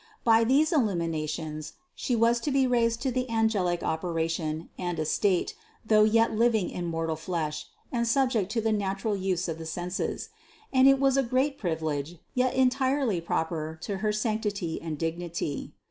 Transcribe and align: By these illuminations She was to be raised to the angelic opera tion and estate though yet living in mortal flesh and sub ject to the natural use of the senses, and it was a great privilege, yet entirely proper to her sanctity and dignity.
By 0.23 0.43
these 0.43 0.73
illuminations 0.73 1.73
She 1.93 2.15
was 2.15 2.39
to 2.39 2.49
be 2.49 2.65
raised 2.65 3.03
to 3.03 3.11
the 3.11 3.29
angelic 3.29 3.83
opera 3.83 4.27
tion 4.27 4.71
and 4.75 4.97
estate 4.97 5.53
though 5.85 6.05
yet 6.05 6.33
living 6.35 6.71
in 6.71 6.85
mortal 6.87 7.15
flesh 7.15 7.67
and 7.91 8.07
sub 8.07 8.31
ject 8.31 8.51
to 8.53 8.61
the 8.61 8.71
natural 8.71 9.15
use 9.15 9.47
of 9.47 9.59
the 9.59 9.65
senses, 9.67 10.29
and 10.73 10.87
it 10.87 10.99
was 10.99 11.17
a 11.17 11.21
great 11.21 11.59
privilege, 11.59 12.15
yet 12.33 12.55
entirely 12.55 13.21
proper 13.21 13.77
to 13.83 13.97
her 13.97 14.11
sanctity 14.11 14.81
and 14.81 14.97
dignity. 14.97 15.71